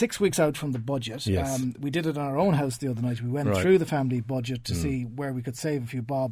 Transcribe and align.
six 0.00 0.18
weeks 0.24 0.38
out 0.44 0.56
from 0.56 0.72
the 0.72 0.78
budget. 0.94 1.26
Yes. 1.26 1.48
Um, 1.60 1.74
we 1.84 1.90
did 1.90 2.06
it 2.06 2.16
in 2.16 2.22
our 2.28 2.38
own 2.44 2.54
house 2.54 2.76
the 2.78 2.88
other 2.90 3.02
night. 3.02 3.20
We 3.22 3.30
went 3.38 3.48
Right. 3.48 3.62
through 3.62 3.78
the 3.78 3.86
family 3.96 4.20
budget 4.20 4.60
to 4.64 4.74
see 4.74 4.96
where 5.04 5.32
we 5.32 5.42
could 5.42 5.56
save 5.56 5.82
a 5.84 5.86
few 5.86 6.02
bob. 6.02 6.30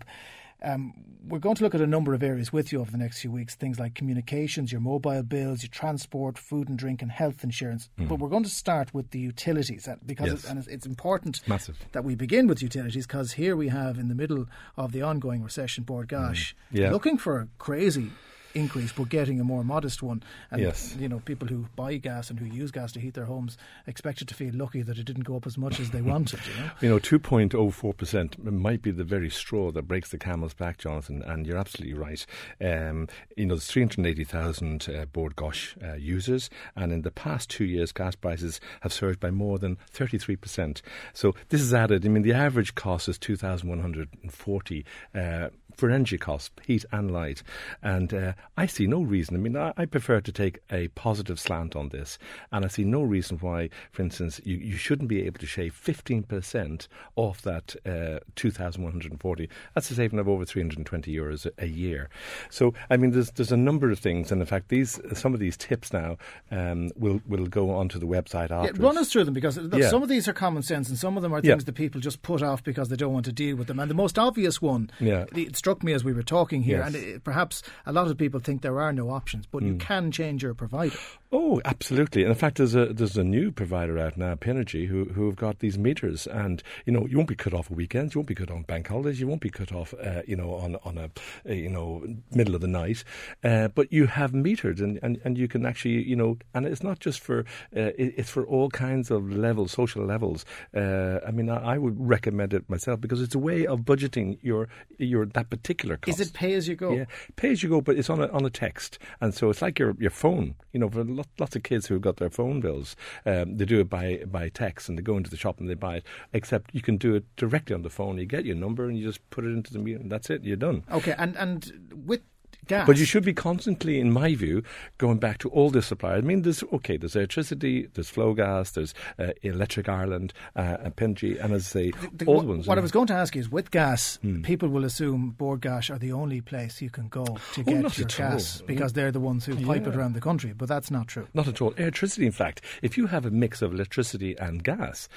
Um, 0.60 0.80
we're 1.28 1.38
going 1.46 1.54
to 1.56 1.62
look 1.64 1.74
at 1.74 1.80
a 1.80 1.86
number 1.96 2.12
of 2.14 2.22
areas 2.22 2.52
with 2.52 2.72
you 2.72 2.80
over 2.80 2.90
the 2.90 2.98
next 3.04 3.20
few 3.20 3.30
weeks. 3.30 3.54
Things 3.54 3.78
like 3.78 3.92
communications, 3.94 4.72
your 4.72 4.80
mobile 4.80 5.22
bills, 5.22 5.62
your 5.62 5.70
transport, 5.70 6.34
food 6.36 6.68
and 6.68 6.76
drink, 6.76 7.00
and 7.00 7.12
health 7.12 7.44
insurance. 7.44 7.82
But 7.96 8.18
we're 8.18 8.28
going 8.36 8.42
to 8.42 8.50
start 8.64 8.92
with 8.92 9.10
the 9.10 9.20
utilities 9.20 9.86
uh, 9.86 9.96
because 10.04 10.26
Yes. 10.28 10.34
it's, 10.40 10.48
and 10.50 10.66
it's, 10.76 10.86
important 10.86 11.34
Massive. 11.46 11.76
that 11.92 12.02
we 12.08 12.14
begin 12.16 12.44
with 12.48 12.60
utilities 12.62 13.06
because 13.06 13.32
here 13.42 13.54
we 13.62 13.68
have 13.68 13.98
in 14.02 14.08
the 14.08 14.14
middle 14.22 14.46
of 14.76 14.90
the 14.92 15.02
ongoing 15.02 15.42
recession, 15.44 15.84
Bord 15.84 16.08
Gáis, 16.08 16.54
Yeah. 16.72 16.90
looking 16.90 17.18
for 17.18 17.34
a 17.38 17.46
crazy 17.58 18.10
increase 18.58 18.92
but 18.92 19.08
getting 19.08 19.40
a 19.40 19.44
more 19.44 19.64
modest 19.64 20.02
one 20.02 20.22
and 20.50 20.60
Yes. 20.60 20.94
you 20.98 21.08
know 21.08 21.20
people 21.20 21.46
who 21.48 21.66
buy 21.76 21.96
gas 21.96 22.30
and 22.30 22.38
who 22.40 22.46
use 22.46 22.70
gas 22.70 22.92
to 22.92 23.00
heat 23.00 23.14
their 23.14 23.24
homes 23.26 23.56
expected 23.86 24.26
to 24.28 24.34
feel 24.34 24.54
lucky 24.54 24.82
that 24.82 24.98
it 24.98 25.04
didn't 25.04 25.24
go 25.24 25.36
up 25.36 25.46
as 25.46 25.56
much 25.56 25.80
as 25.80 25.90
they 25.90 26.02
wanted 26.14 26.40
you 26.46 26.54
know 26.62 26.70
You 26.82 26.88
know, 26.90 26.98
2.04% 26.98 28.38
might 28.44 28.82
be 28.82 28.90
the 28.90 29.04
very 29.04 29.30
straw 29.30 29.70
that 29.72 29.82
breaks 29.88 30.10
the 30.10 30.18
camel's 30.18 30.54
back, 30.54 30.78
Jonathan, 30.78 31.22
and 31.22 31.46
you're 31.46 31.56
absolutely 31.58 31.94
right. 31.98 32.24
Um, 32.60 33.08
you 33.36 33.46
know, 33.46 33.54
there's 33.54 33.66
380,000 33.66 34.88
uh, 34.88 35.04
Bord 35.06 35.36
Gáis 35.36 35.76
uh, 35.82 35.96
users, 35.96 36.50
and 36.76 36.92
in 36.92 37.02
the 37.02 37.10
past 37.10 37.50
two 37.50 37.64
years, 37.64 37.92
gas 37.92 38.14
prices 38.16 38.60
have 38.80 38.92
surged 38.92 39.20
by 39.20 39.30
more 39.30 39.58
than 39.58 39.76
33%. 39.94 40.80
So 41.12 41.34
this 41.50 41.60
is 41.60 41.72
added. 41.74 42.04
I 42.04 42.08
mean, 42.08 42.22
the 42.22 42.32
average 42.32 42.74
cost 42.74 43.08
is 43.08 43.18
2,140 43.18 44.84
uh, 45.14 45.48
for 45.76 45.90
energy 45.90 46.18
costs, 46.18 46.50
heat 46.66 46.84
and 46.92 47.10
light. 47.10 47.42
And 47.82 48.12
uh, 48.12 48.32
I 48.56 48.66
see 48.66 48.86
no 48.86 49.02
reason. 49.02 49.36
I 49.36 49.38
mean, 49.38 49.56
I, 49.56 49.72
I 49.76 49.84
prefer 49.86 50.20
to 50.20 50.32
take 50.32 50.58
a 50.70 50.88
positive 50.88 51.38
slant 51.38 51.76
on 51.76 51.90
this, 51.90 52.18
and 52.50 52.64
I 52.64 52.68
see 52.68 52.84
no 52.84 53.02
reason 53.02 53.38
why, 53.38 53.70
for 53.92 54.02
instance, 54.02 54.40
you, 54.44 54.56
you 54.56 54.76
shouldn't 54.76 55.08
be 55.08 55.22
able 55.24 55.38
to 55.38 55.46
shave 55.46 55.80
15% 55.82 56.88
off 57.16 57.42
that 57.42 57.76
uh, 57.86 58.18
2,140. 58.36 59.48
That's 59.74 59.90
a 59.90 59.94
saving 59.94 60.18
of 60.18 60.28
over 60.28 60.44
320 60.44 61.14
euros 61.14 61.46
a, 61.46 61.52
a 61.64 61.66
year. 61.66 62.08
So, 62.50 62.74
I 62.90 62.96
mean, 62.96 63.12
there's 63.12 63.30
there's 63.32 63.52
a 63.52 63.56
number 63.56 63.90
of 63.90 63.98
things, 63.98 64.32
and 64.32 64.40
in 64.40 64.46
fact, 64.46 64.68
these 64.68 65.00
some 65.14 65.34
of 65.34 65.40
these 65.40 65.56
tips 65.56 65.92
now 65.92 66.16
um, 66.50 66.90
will 66.96 67.20
will 67.26 67.46
go 67.46 67.70
onto 67.70 67.98
the 67.98 68.06
website 68.06 68.50
yeah, 68.50 68.60
afterwards. 68.60 68.78
run 68.80 68.98
us 68.98 69.12
through 69.12 69.24
them 69.24 69.34
because 69.34 69.56
look, 69.56 69.80
Yeah. 69.80 69.88
some 69.88 70.02
of 70.02 70.08
these 70.08 70.28
are 70.28 70.32
common 70.32 70.62
sense 70.62 70.88
and 70.88 70.98
some 70.98 71.16
of 71.16 71.22
them 71.22 71.32
are 71.32 71.40
Yeah. 71.42 71.52
things 71.52 71.64
that 71.66 71.74
people 71.74 72.00
just 72.00 72.22
put 72.22 72.42
off 72.42 72.62
because 72.64 72.88
they 72.88 72.96
don't 72.96 73.12
want 73.12 73.24
to 73.26 73.32
deal 73.32 73.56
with 73.56 73.66
them 73.68 73.78
and 73.78 73.90
the 73.90 73.94
most 73.94 74.18
obvious 74.18 74.60
one 74.60 74.90
Yeah. 75.00 75.24
it 75.34 75.56
struck 75.56 75.82
me 75.82 75.92
as 75.92 76.04
we 76.04 76.12
were 76.12 76.22
talking 76.22 76.62
here 76.62 76.78
Yes. 76.78 76.86
and 76.88 76.96
it, 76.96 77.24
perhaps 77.24 77.62
a 77.86 77.92
lot 77.92 78.08
of 78.08 78.16
people 78.16 78.27
think 78.38 78.62
there 78.62 78.80
are 78.80 78.92
no 78.92 79.10
options 79.10 79.46
but 79.46 79.62
Mm. 79.62 79.66
you 79.66 79.74
can 79.76 80.10
change 80.12 80.42
your 80.42 80.54
provider 80.54 80.96
Oh, 81.30 81.60
absolutely. 81.66 82.22
And 82.22 82.30
in 82.30 82.38
fact, 82.38 82.56
there's 82.56 82.74
a 82.74 82.86
there's 82.86 83.18
a 83.18 83.22
new 83.22 83.52
provider 83.52 83.98
out 83.98 84.16
now, 84.16 84.34
Pinergy, 84.34 84.86
who 84.86 85.04
who 85.06 85.26
have 85.26 85.36
got 85.36 85.58
these 85.58 85.76
meters, 85.76 86.26
and 86.26 86.62
you 86.86 86.92
know 86.94 87.06
you 87.06 87.18
won't 87.18 87.28
be 87.28 87.34
cut 87.34 87.52
off 87.52 87.70
on 87.70 87.76
weekends, 87.76 88.14
you 88.14 88.20
won't 88.20 88.28
be 88.28 88.34
cut 88.34 88.50
off 88.50 88.56
on 88.56 88.62
bank 88.62 88.88
holidays, 88.88 89.20
you 89.20 89.26
won't 89.26 89.42
be 89.42 89.50
cut 89.50 89.70
off, 89.70 89.92
uh, 90.02 90.22
you 90.26 90.34
know, 90.34 90.54
on 90.54 90.76
on 90.84 90.96
a, 90.96 91.10
a 91.44 91.54
you 91.54 91.68
know 91.68 92.02
middle 92.30 92.54
of 92.54 92.62
the 92.62 92.66
night, 92.66 93.04
uh, 93.44 93.68
but 93.68 93.92
you 93.92 94.06
have 94.06 94.32
metered, 94.32 94.80
and, 94.80 94.98
and, 95.02 95.20
and 95.22 95.36
you 95.36 95.48
can 95.48 95.66
actually 95.66 96.02
you 96.02 96.16
know, 96.16 96.38
and 96.54 96.64
it's 96.64 96.82
not 96.82 96.98
just 96.98 97.20
for 97.20 97.40
uh, 97.76 97.92
it's 97.98 98.30
for 98.30 98.46
all 98.46 98.70
kinds 98.70 99.10
of 99.10 99.30
levels, 99.30 99.72
social 99.72 100.06
levels. 100.06 100.46
Uh, 100.74 101.18
I 101.26 101.30
mean, 101.30 101.50
I, 101.50 101.74
I 101.74 101.78
would 101.78 101.96
recommend 102.00 102.54
it 102.54 102.70
myself 102.70 103.02
because 103.02 103.20
it's 103.20 103.34
a 103.34 103.38
way 103.38 103.66
of 103.66 103.80
budgeting 103.80 104.38
your 104.40 104.68
your 104.96 105.26
that 105.26 105.50
particular 105.50 105.98
cost. 105.98 106.18
is 106.20 106.26
it 106.26 106.32
pay 106.32 106.54
as 106.54 106.66
you 106.68 106.74
go 106.74 106.94
Yeah, 106.94 107.04
pay 107.36 107.50
as 107.52 107.62
you 107.62 107.68
go, 107.68 107.82
but 107.82 107.98
it's 107.98 108.08
on 108.08 108.17
a 108.20 108.28
on 108.28 108.44
a 108.44 108.50
text, 108.50 108.98
and 109.20 109.34
so 109.34 109.50
it's 109.50 109.62
like 109.62 109.78
your 109.78 109.94
your 109.98 110.10
phone. 110.10 110.54
You 110.72 110.80
know, 110.80 110.88
for 110.88 111.04
lo- 111.04 111.24
lots 111.38 111.56
of 111.56 111.62
kids 111.62 111.86
who've 111.86 112.00
got 112.00 112.16
their 112.16 112.30
phone 112.30 112.60
bills, 112.60 112.96
um, 113.26 113.56
they 113.56 113.64
do 113.64 113.80
it 113.80 113.88
by 113.88 114.22
by 114.26 114.48
text, 114.48 114.88
and 114.88 114.96
they 114.98 115.02
go 115.02 115.16
into 115.16 115.30
the 115.30 115.36
shop 115.36 115.60
and 115.60 115.68
they 115.68 115.74
buy 115.74 115.96
it. 115.96 116.06
Except 116.32 116.74
you 116.74 116.82
can 116.82 116.96
do 116.96 117.14
it 117.14 117.24
directly 117.36 117.74
on 117.74 117.82
the 117.82 117.90
phone. 117.90 118.18
You 118.18 118.26
get 118.26 118.44
your 118.44 118.56
number 118.56 118.86
and 118.88 118.98
you 118.98 119.06
just 119.06 119.28
put 119.30 119.44
it 119.44 119.48
into 119.48 119.72
the 119.72 119.78
meter, 119.78 120.00
and 120.00 120.10
that's 120.10 120.30
it. 120.30 120.44
You're 120.44 120.56
done. 120.56 120.84
okay 120.92 121.14
and 121.18 121.36
and 121.36 121.92
with 122.06 122.22
gas 122.68 122.86
But 122.86 122.96
you 122.98 123.04
should 123.04 123.24
be 123.24 123.34
constantly, 123.34 123.98
in 123.98 124.12
my 124.12 124.34
view, 124.34 124.62
going 124.98 125.18
back 125.18 125.38
to 125.38 125.48
all 125.50 125.70
the 125.70 125.82
suppliers. 125.82 126.22
I 126.22 126.26
mean, 126.26 126.42
there's 126.42 126.62
okay, 126.72 126.96
there's 126.96 127.16
electricity, 127.16 127.88
there's 127.94 128.10
Flogas, 128.10 128.72
there's 128.74 128.94
uh, 129.18 129.32
Electric 129.42 129.88
Ireland, 129.88 130.32
uh, 130.56 130.76
and 130.82 130.94
Pinergy, 130.94 131.42
and 131.42 131.52
as 131.54 131.72
The- 131.72 131.92
the 132.12 132.24
ones. 132.30 132.66
what 132.66 132.78
I 132.78 132.80
was 132.80 132.92
going 132.92 133.06
to 133.08 133.14
ask 133.14 133.34
you 133.34 133.40
is, 133.40 133.50
with 133.50 133.70
gas, 133.70 134.18
Hmm. 134.22 134.42
people 134.42 134.68
will 134.68 134.84
assume 134.84 135.30
Bord 135.30 135.60
Gáis 135.62 135.90
are 135.94 135.98
the 135.98 136.12
only 136.12 136.40
place 136.40 136.80
you 136.80 136.90
can 136.90 137.08
go 137.08 137.24
to 137.54 137.62
get 137.64 137.74
Oh, 137.76 137.80
not 137.80 137.98
your 137.98 138.06
at 138.06 138.20
all. 138.20 138.30
gas 138.32 138.62
because 138.66 138.92
they're 138.92 139.12
the 139.12 139.20
ones 139.20 139.44
who 139.46 139.56
pipe 139.56 139.86
it 139.86 139.96
around 139.96 140.12
the 140.14 140.20
country. 140.20 140.52
But 140.56 140.68
that's 140.68 140.90
not 140.90 141.08
true. 141.08 141.26
Not 141.34 141.48
at 141.48 141.60
all. 141.60 141.72
Electricity, 141.72 142.26
in 142.26 142.32
fact, 142.32 142.60
if 142.82 142.96
you 142.98 143.06
have 143.06 143.24
a 143.26 143.30
mix 143.30 143.62
of 143.62 143.72
electricity 143.72 144.36
and 144.38 144.62
gas, 144.62 145.08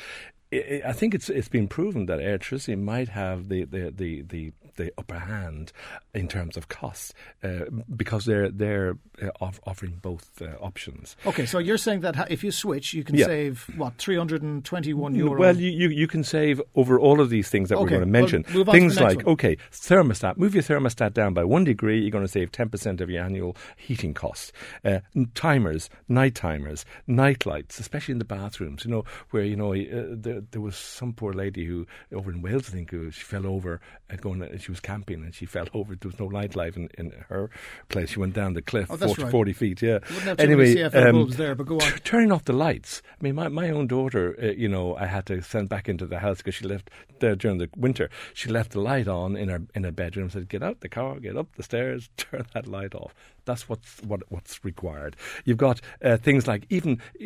i 0.53 0.91
think 0.91 1.13
it's 1.13 1.29
it's 1.29 1.47
been 1.47 1.67
proven 1.67 2.06
that 2.07 2.19
electricity 2.19 2.75
might 2.75 3.09
have 3.09 3.47
the 3.50 3.63
the, 3.66 3.91
the, 3.95 4.22
the, 4.23 4.51
the 4.75 4.91
upper 4.97 5.19
hand 5.19 5.72
in 6.13 6.28
terms 6.28 6.57
of 6.57 6.67
costs 6.67 7.13
uh, 7.44 7.66
because 7.95 8.25
they're 8.25 8.50
they're 8.50 8.97
uh, 9.22 9.28
off- 9.39 9.59
offering 9.66 9.97
both 10.01 10.41
uh, 10.41 10.47
options. 10.59 11.16
Okay, 11.25 11.45
so 11.45 11.57
you're 11.59 11.78
saying 11.78 12.01
that 12.01 12.31
if 12.31 12.44
you 12.44 12.51
switch, 12.51 12.94
you 12.94 13.03
can 13.03 13.16
Yeah. 13.16 13.25
save 13.25 13.66
what 13.78 13.97
321 13.97 15.16
euro. 15.16 15.39
Well, 15.39 15.56
you, 15.57 15.69
you, 15.69 15.89
you 15.89 16.07
can 16.07 16.23
save 16.23 16.62
over 16.75 17.00
all 17.00 17.19
of 17.22 17.29
these 17.29 17.50
things 17.50 17.69
that 17.69 17.75
Okay, 17.75 17.83
we're 17.83 17.89
going 17.89 18.01
to 18.01 18.06
well, 18.12 18.22
mention. 18.22 18.44
to 18.44 18.66
things 18.72 18.95
the 18.95 19.01
next 19.01 19.16
like, 19.18 19.25
one. 19.25 19.33
okay, 19.33 19.57
thermostat. 19.72 20.38
Move 20.38 20.53
your 20.56 20.63
thermostat 20.63 21.13
down 21.13 21.33
by 21.33 21.44
one 21.44 21.63
degree, 21.63 22.01
you're 22.01 22.12
going 22.12 22.23
to 22.23 22.28
save 22.31 22.51
10% 22.51 23.01
of 23.01 23.09
your 23.09 23.23
annual 23.23 23.56
heating 23.78 24.13
costs. 24.13 24.51
Uh, 24.83 25.00
timers, 25.35 25.89
night 26.07 26.35
timers, 26.35 26.85
night 27.07 27.45
lights, 27.45 27.79
especially 27.79 28.13
in 28.13 28.19
the 28.19 28.25
bathrooms, 28.25 28.85
you 28.85 28.91
know, 28.91 29.03
where, 29.31 29.44
you 29.44 29.56
know, 29.56 29.73
uh, 29.73 30.41
there, 30.52 30.62
was 30.62 30.75
some 30.75 31.13
poor 31.13 31.34
lady 31.34 31.66
who, 31.66 31.85
over 32.13 32.31
in 32.31 32.41
Wales, 32.41 32.69
I 32.69 32.74
think, 32.74 32.91
who 32.91 33.12
she 33.12 33.22
fell 33.24 33.46
over 33.46 33.79
uh, 34.12 34.16
going, 34.16 34.57
she 34.59 34.72
was 34.72 34.79
camping 34.79 35.24
and 35.24 35.34
she 35.35 35.46
fell 35.47 35.68
over. 35.74 35.96
There 35.96 36.09
was 36.09 36.19
no 36.19 36.29
nightlife 36.29 36.75
in, 36.75 36.90
in 36.97 37.12
her 37.29 37.50
place. 37.90 38.09
She 38.12 38.19
went 38.19 38.34
down 38.34 38.53
the 38.53 38.62
cliff, 38.62 38.88
Oh, 38.90 38.97
40, 38.97 39.24
right. 39.24 39.31
40 39.31 39.53
feet, 39.53 39.81
yeah. 39.81 40.00
Wouldn't 40.09 40.22
have 40.22 40.38
too 40.38 40.44
anyway, 40.44 40.81
um, 40.84 41.30
there, 41.30 41.56
but 41.56 41.68
go 41.68 41.75
on. 41.75 41.81
t- 41.81 42.00
turning 42.03 42.31
off 42.31 42.46
the 42.46 42.53
lights. 42.53 43.01
I 43.19 43.24
mean, 43.24 43.35
my, 43.35 43.47
my 43.47 43.69
own 43.69 43.88
daughter, 43.88 44.35
uh, 44.41 44.47
you 44.47 44.68
know, 44.68 44.96
I 44.96 45.06
had 45.06 45.25
to 45.28 45.41
send 45.41 45.69
back 45.69 45.88
into 45.90 46.06
the 46.06 46.19
house 46.19 46.38
because 46.38 46.56
she 46.56 46.66
left 46.66 46.90
there 47.19 47.35
during 47.35 47.57
the 47.59 47.69
winter. 47.78 48.09
She 48.34 48.50
left 48.50 48.72
the 48.72 48.80
light 48.81 49.07
on 49.07 49.35
in 49.35 49.50
her 49.50 49.62
in 49.75 49.84
her 49.84 49.91
bedroom. 49.91 50.30
Said, 50.31 50.50
"Get 50.50 50.63
out 50.63 50.80
the 50.81 50.90
car, 50.90 51.19
get 51.19 51.38
up 51.38 51.56
the 51.56 51.62
stairs, 51.63 52.09
turn 52.18 52.46
that 52.53 52.68
light 52.68 52.96
off." 52.96 53.13
That's 53.46 53.68
what's 53.69 54.01
what 54.01 54.22
what's 54.30 54.63
required. 54.66 55.16
You've 55.46 55.57
got 55.57 55.81
uh, 56.03 56.18
things 56.18 56.47
like 56.47 56.66
even. 56.69 57.00
uh, 57.19 57.25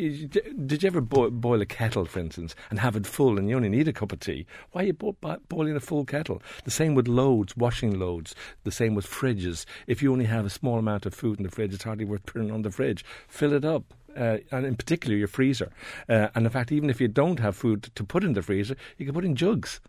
Did 0.66 0.82
you 0.82 0.86
ever 0.86 1.00
bo- 1.00 1.30
boil 1.30 1.60
a 1.62 1.66
kettle, 1.66 2.04
for 2.04 2.18
instance, 2.20 2.54
and 2.70 2.78
have 2.78 2.96
it 2.96 3.05
full, 3.06 3.38
and 3.38 3.48
you 3.48 3.56
only 3.56 3.68
need 3.68 3.88
a 3.88 3.92
cup 3.92 4.12
of 4.12 4.20
tea? 4.20 4.46
Why 4.72 4.82
are 4.82 4.86
you 4.86 4.92
bo- 4.92 5.16
bo- 5.20 5.38
boiling 5.48 5.76
a 5.76 5.80
full 5.80 6.04
kettle? 6.04 6.42
The 6.64 6.70
same 6.70 6.94
with 6.94 7.08
loads, 7.08 7.56
washing 7.56 7.98
loads. 7.98 8.34
The 8.64 8.70
same 8.70 8.94
with 8.94 9.06
fridges. 9.06 9.64
If 9.86 10.02
you 10.02 10.12
only 10.12 10.26
have 10.26 10.44
a 10.44 10.50
small 10.50 10.78
amount 10.78 11.06
of 11.06 11.14
food 11.14 11.38
in 11.38 11.44
the 11.44 11.50
fridge, 11.50 11.74
it's 11.74 11.84
hardly 11.84 12.04
worth 12.04 12.26
putting 12.26 12.50
on 12.50 12.62
the 12.62 12.70
fridge. 12.70 13.04
Fill 13.28 13.52
it 13.52 13.64
up 13.64 13.94
uh, 14.16 14.38
and 14.50 14.66
in 14.66 14.76
particular 14.76 15.16
your 15.16 15.28
freezer. 15.28 15.70
Uh, 16.08 16.28
and 16.34 16.46
in 16.46 16.50
fact, 16.50 16.72
even 16.72 16.90
if 16.90 17.00
you 17.00 17.08
don't 17.08 17.40
have 17.40 17.56
food 17.56 17.90
to 17.94 18.04
put 18.04 18.24
in 18.24 18.32
the 18.32 18.42
freezer, 18.42 18.76
you 18.98 19.06
can 19.06 19.14
put 19.14 19.24
in 19.24 19.36
jugs. 19.36 19.80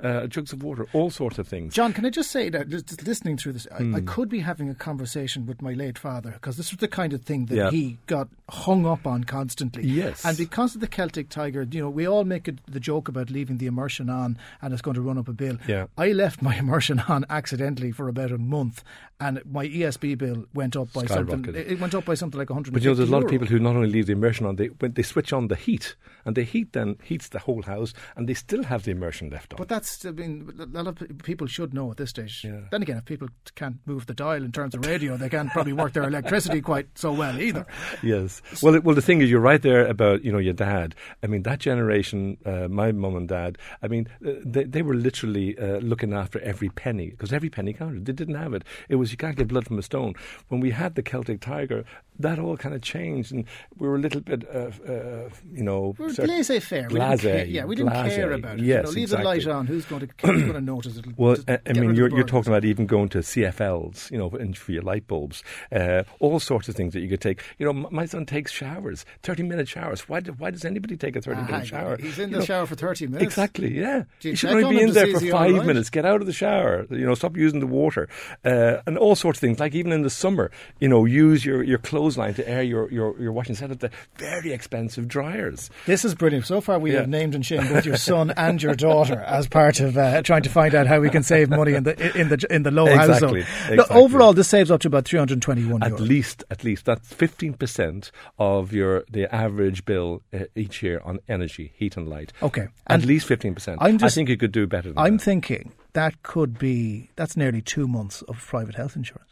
Uh, 0.00 0.26
jugs 0.26 0.52
of 0.52 0.62
water, 0.62 0.86
all 0.92 1.10
sorts 1.10 1.38
of 1.38 1.46
things. 1.46 1.74
John, 1.74 1.92
can 1.92 2.04
I 2.04 2.10
just 2.10 2.30
say 2.30 2.48
that 2.50 2.68
just 2.68 3.06
listening 3.06 3.36
through 3.36 3.52
this, 3.52 3.66
I, 3.72 3.76
I 3.76 3.80
Hmm. 3.82 4.04
could 4.06 4.28
be 4.28 4.40
having 4.40 4.68
a 4.68 4.74
conversation 4.74 5.46
with 5.46 5.62
my 5.62 5.72
late 5.74 5.98
father 5.98 6.32
because 6.32 6.56
this 6.56 6.70
was 6.72 6.78
the 6.80 6.88
kind 6.88 7.12
of 7.12 7.22
thing 7.22 7.46
that 7.46 7.56
Yeah. 7.56 7.70
he 7.70 7.98
got 8.06 8.28
hung 8.48 8.84
up 8.86 9.06
on 9.06 9.24
constantly. 9.24 9.84
Yes. 9.86 10.24
and 10.24 10.36
because 10.36 10.74
of 10.74 10.80
the 10.80 10.86
Celtic 10.88 11.28
Tiger, 11.28 11.66
you 11.70 11.80
know, 11.82 11.90
we 11.90 12.06
all 12.06 12.24
make 12.24 12.48
the 12.66 12.80
joke 12.80 13.08
about 13.08 13.30
leaving 13.30 13.58
the 13.58 13.66
immersion 13.66 14.10
on 14.10 14.38
and 14.60 14.72
it's 14.72 14.82
going 14.82 14.94
to 14.96 15.02
run 15.02 15.18
up 15.18 15.28
a 15.28 15.32
bill. 15.32 15.56
Yeah. 15.68 15.86
I 15.96 16.12
left 16.12 16.42
my 16.42 16.56
immersion 16.64 17.00
on 17.08 17.24
accidentally 17.30 17.92
for 17.92 18.08
about 18.08 18.32
a 18.32 18.38
month, 18.38 18.82
and 19.20 19.40
my 19.50 19.66
ESB 19.68 20.18
bill 20.18 20.46
went 20.54 20.74
up 20.76 20.92
by 20.92 21.06
something. 21.06 21.44
It 21.54 21.78
went 21.80 21.94
up 21.94 22.04
by 22.04 22.14
something 22.14 22.38
like 22.38 22.50
100 22.50 22.72
But 22.72 22.82
you 22.82 22.90
know, 22.90 22.94
there's 22.96 23.08
a 23.08 23.12
lot 23.12 23.22
of 23.22 23.30
people 23.30 23.46
who 23.46 23.58
not 23.60 23.76
only 23.76 23.88
leave 23.88 24.06
the 24.06 24.12
immersion 24.12 24.46
on, 24.46 24.56
they 24.56 24.66
when 24.66 24.92
they 24.94 25.02
switch 25.02 25.32
on 25.32 25.46
the 25.48 25.54
heat, 25.54 25.94
and 26.24 26.34
the 26.34 26.42
heat 26.42 26.72
then 26.72 26.96
heats 27.02 27.28
the 27.28 27.38
whole 27.40 27.62
house, 27.62 27.94
and 28.16 28.28
they 28.28 28.34
still 28.34 28.64
have 28.64 28.82
the 28.84 28.90
immersion 28.90 29.30
left 29.30 29.52
on. 29.52 29.58
But 29.58 29.68
that's, 29.68 29.91
I 30.04 30.10
mean, 30.10 30.52
a 30.58 30.82
lot 30.82 31.00
of 31.00 31.18
people 31.22 31.46
should 31.46 31.74
know 31.74 31.90
at 31.90 31.96
this 31.96 32.10
stage. 32.10 32.44
Yeah. 32.44 32.60
Then 32.70 32.82
again, 32.82 32.96
if 32.96 33.04
people 33.04 33.28
can't 33.54 33.76
move 33.86 34.06
the 34.06 34.14
dial 34.14 34.42
in 34.42 34.52
terms 34.52 34.74
of 34.74 34.84
radio, 34.86 35.16
they 35.16 35.28
can't 35.28 35.50
probably 35.50 35.72
work 35.72 35.92
their 35.92 36.04
electricity 36.04 36.60
quite 36.60 36.86
so 36.94 37.12
well 37.12 37.40
either. 37.40 37.66
Yes. 38.02 38.42
Well, 38.62 38.74
it, 38.74 38.84
well, 38.84 38.94
the 38.94 39.02
thing 39.02 39.20
is, 39.20 39.30
you're 39.30 39.40
right 39.40 39.62
there 39.62 39.86
about 39.86 40.24
you 40.24 40.32
know 40.32 40.38
your 40.38 40.54
dad. 40.54 40.94
I 41.22 41.26
mean, 41.26 41.42
that 41.44 41.60
generation, 41.60 42.36
uh, 42.44 42.68
my 42.68 42.90
mum 42.90 43.16
and 43.16 43.28
dad. 43.28 43.58
I 43.82 43.88
mean, 43.88 44.08
uh, 44.26 44.32
they 44.44 44.64
they 44.64 44.82
were 44.82 44.94
literally 44.94 45.56
uh, 45.58 45.78
looking 45.78 46.12
after 46.12 46.40
every 46.40 46.68
penny 46.70 47.10
because 47.10 47.32
every 47.32 47.50
penny 47.50 47.72
counted. 47.72 48.06
They 48.06 48.12
didn't 48.12 48.34
have 48.34 48.54
it. 48.54 48.64
It 48.88 48.96
was 48.96 49.10
you 49.12 49.16
can't 49.18 49.36
get 49.36 49.48
blood 49.48 49.66
from 49.66 49.78
a 49.78 49.82
stone. 49.82 50.14
When 50.48 50.60
we 50.60 50.70
had 50.70 50.94
the 50.94 51.02
Celtic 51.02 51.40
Tiger, 51.40 51.84
that 52.18 52.38
all 52.38 52.56
kind 52.56 52.74
of 52.74 52.82
changed, 52.82 53.32
and 53.32 53.44
we 53.78 53.88
were 53.88 53.96
a 53.96 53.98
little 53.98 54.20
bit, 54.20 54.46
uh, 54.54 54.70
uh, 54.86 55.28
you 55.52 55.62
know, 55.62 55.94
We 55.98 56.04
were 56.06 56.12
sort 56.14 56.28
of 56.28 56.34
laissez-faire. 56.36 56.88
We 56.88 56.94
didn't 56.94 57.08
blasé, 57.18 57.22
care, 57.22 57.44
yeah, 57.46 57.64
we 57.64 57.74
didn't 57.76 57.92
care 57.92 58.32
about 58.32 58.58
it. 58.58 58.64
you 58.64 58.74
know, 58.74 58.88
leave 58.90 59.04
exactly. 59.04 59.16
the 59.16 59.24
light 59.24 59.46
on. 59.48 59.66
Who's 59.66 59.84
going 59.86 60.06
to 60.06 60.08
who's 60.26 60.42
going 60.42 60.52
to 60.54 60.60
notice 60.60 60.96
it? 60.98 61.06
Well, 61.16 61.36
I 61.48 61.58
I 61.66 61.72
mean, 61.72 61.94
you're, 61.94 62.08
you're 62.10 62.24
talking 62.24 62.52
about 62.52 62.64
even 62.64 62.86
going 62.86 63.08
to 63.10 63.18
CFLs, 63.18 64.10
you 64.10 64.18
know, 64.18 64.30
for 64.54 64.72
your 64.72 64.82
light 64.82 65.06
bulbs, 65.06 65.42
uh, 65.74 66.02
all 66.20 66.38
sorts 66.40 66.68
of 66.68 66.74
things 66.76 66.92
that 66.92 67.00
you 67.00 67.08
could 67.08 67.20
take. 67.20 67.42
You 67.58 67.66
know, 67.66 67.88
my 67.90 68.06
son 68.06 68.26
takes 68.26 68.52
showers, 68.52 69.04
30 69.22 69.42
minute 69.44 69.68
showers. 69.68 70.08
Why, 70.08 70.20
do, 70.20 70.32
why 70.32 70.50
does 70.50 70.64
anybody 70.64 70.96
take 70.96 71.16
a 71.16 71.20
30 71.22 71.40
Ah, 71.40 71.46
minute 71.46 71.66
shower? 71.66 71.96
He's 71.96 72.18
in 72.18 72.28
You 72.30 72.34
the 72.34 72.38
know, 72.40 72.44
shower 72.44 72.66
for 72.66 72.74
thirty 72.74 73.06
minutes. 73.06 73.24
Exactly, 73.24 73.76
yeah. 73.78 74.04
You 74.20 74.36
should 74.36 74.50
only 74.50 74.76
be 74.76 74.82
in 74.82 74.92
there 74.92 75.06
for 75.06 75.16
is 75.16 75.22
he 75.22 75.30
all 75.32 75.38
five 75.40 75.56
right? 75.56 75.66
minutes. 75.66 75.90
Get 75.90 76.04
out 76.04 76.20
of 76.20 76.26
the 76.26 76.32
shower. 76.32 76.86
You 76.90 77.06
know, 77.06 77.14
stop 77.14 77.36
using 77.36 77.60
the 77.60 77.66
water, 77.66 78.08
uh, 78.44 78.78
and 78.86 78.96
all 78.98 79.16
sorts 79.16 79.38
of 79.38 79.40
things. 79.40 79.58
Like 79.60 79.74
even 79.74 79.92
in 79.92 80.02
the 80.02 80.10
summer, 80.10 80.50
you 80.80 80.88
know, 80.88 81.04
use 81.04 81.44
your, 81.44 81.62
your 81.62 81.78
clothesline 82.02 82.34
to 82.34 82.48
air 82.48 82.62
your, 82.62 82.90
your, 82.90 83.18
your 83.20 83.32
washing. 83.32 83.54
Set 83.54 83.70
at 83.70 83.80
the 83.80 83.90
very 84.16 84.52
expensive 84.52 85.06
dryers. 85.06 85.70
This 85.86 86.04
is 86.04 86.14
brilliant. 86.14 86.46
So 86.46 86.60
far, 86.60 86.78
we 86.78 86.92
Yeah. 86.92 87.00
have 87.00 87.08
named 87.08 87.34
and 87.34 87.46
shamed 87.46 87.68
both 87.68 87.84
your 87.86 87.96
son 87.96 88.30
and 88.36 88.60
your 88.62 88.74
daughter 88.74 89.20
as 89.20 89.46
part 89.46 89.78
of 89.80 89.96
uh, 89.96 90.22
trying 90.22 90.42
to 90.42 90.50
find 90.50 90.74
out 90.74 90.86
how 90.86 90.98
we 91.00 91.10
can 91.10 91.22
save 91.22 91.48
money 91.48 91.74
in 91.74 91.84
the 91.84 92.18
in 92.18 92.28
the 92.28 92.44
in 92.50 92.62
the 92.64 92.70
low 92.70 92.86
Exactly, 92.86 93.12
household. 93.12 93.32
Look, 93.32 93.46
exactly. 93.70 93.96
overall, 93.96 94.32
this 94.32 94.48
saves 94.48 94.70
up 94.70 94.80
to 94.80 94.88
about 94.88 95.04
three 95.04 95.18
hundred 95.18 95.34
and 95.34 95.42
twenty-one 95.42 95.82
At 95.82 95.92
euros. 95.92 96.08
least, 96.08 96.44
at 96.50 96.64
least 96.64 96.84
that's 96.86 97.12
fifteen 97.12 97.54
percent 97.54 98.10
of 98.38 98.72
your 98.72 99.04
the 99.10 99.32
average 99.32 99.84
bill 99.84 100.22
uh, 100.32 100.40
each 100.56 100.82
year 100.82 101.00
on 101.04 101.20
energy, 101.28 101.72
heat 101.76 101.96
and 101.96 102.08
light. 102.08 102.32
Okay, 102.42 102.62
At 102.86 103.00
and 103.00 103.04
least 103.04 103.26
fifteen 103.28 103.54
percent. 103.54 103.78
I'm 103.80 103.98
I 104.02 104.08
think 104.08 104.28
you 104.28 104.36
could 104.36 104.52
do 104.52 104.66
better 104.66 104.88
than 104.88 104.94
that. 104.96 105.02
I'm 105.02 105.18
that. 105.18 105.22
thinking 105.24 105.72
that 105.92 106.22
could 106.22 106.58
be 106.58 107.10
that's 107.16 107.36
nearly 107.36 107.60
two 107.62 107.86
months 107.86 108.22
of 108.22 108.36
private 108.38 108.74
health 108.74 108.96
insurance. 108.96 109.30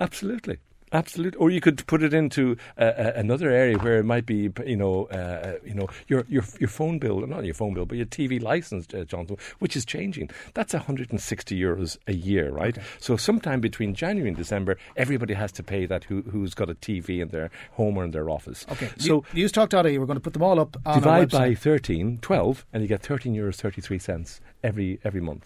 Absolutely. 0.00 0.58
Absolutely, 0.92 1.38
or 1.38 1.50
you 1.50 1.60
could 1.60 1.86
put 1.86 2.02
it 2.02 2.12
into 2.14 2.56
uh, 2.78 2.82
uh, 2.84 3.12
another 3.14 3.50
area 3.50 3.78
where 3.78 3.98
it 3.98 4.04
might 4.04 4.26
be, 4.26 4.50
you 4.66 4.76
know, 4.76 5.04
uh, 5.06 5.56
you 5.64 5.74
know, 5.74 5.86
your 6.08 6.24
your 6.28 6.42
your 6.58 6.68
phone 6.68 6.98
bill, 6.98 7.20
not 7.26 7.44
your 7.44 7.54
phone 7.54 7.74
bill, 7.74 7.86
but 7.86 7.96
your 7.96 8.06
TV 8.06 8.42
license, 8.42 8.86
uh, 8.94 9.04
Jonathan, 9.04 9.36
which 9.58 9.76
is 9.76 9.84
changing. 9.84 10.30
That's 10.54 10.72
160 10.72 11.60
euros 11.60 11.98
a 12.06 12.14
year, 12.14 12.50
right? 12.50 12.76
So 12.98 13.16
sometime 13.16 13.60
between 13.60 13.94
January 13.94 14.28
and 14.28 14.36
December, 14.36 14.78
everybody 14.96 15.34
has 15.34 15.52
to 15.52 15.62
pay 15.62 15.86
that. 15.86 16.04
Who 16.04 16.22
who's 16.22 16.54
got 16.54 16.70
a 16.70 16.74
TV 16.74 17.20
in 17.20 17.28
their 17.28 17.50
home 17.72 17.96
or 17.96 18.04
in 18.04 18.10
their 18.10 18.30
office? 18.30 18.66
Okay, 18.70 18.90
so 18.98 19.10
so 19.10 19.24
newstalk.ie. 19.34 19.98
We're 19.98 20.06
going 20.06 20.16
to 20.16 20.20
put 20.20 20.34
them 20.34 20.42
all 20.42 20.60
up 20.60 20.76
on 20.86 21.00
divide 21.00 21.30
by 21.30 21.54
13, 21.54 22.18
12, 22.18 22.66
and 22.72 22.82
you 22.82 22.88
get 22.88 23.02
13 23.02 23.34
euros 23.34 23.56
33 23.56 23.98
cents 23.98 24.40
every 24.62 25.00
every 25.04 25.20
month. 25.20 25.38